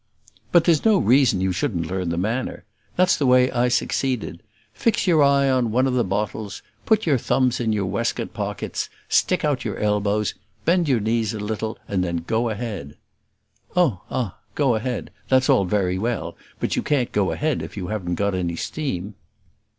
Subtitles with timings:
[0.51, 2.65] "But there's no reason you shouldn't learn the manner.
[2.95, 4.41] That's the way I succeeded.
[4.73, 8.33] Fix your eye on one of the bottles; put your thumbs in your waist coat
[8.33, 10.33] pockets; stick out your elbows,
[10.65, 12.97] bend your knees a little, and then go ahead."
[13.75, 14.39] "Oh, ah!
[14.55, 18.33] go ahead; that's all very well; but you can't go ahead if you haven't got
[18.33, 19.13] any steam."